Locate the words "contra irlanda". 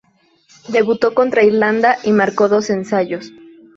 1.13-1.97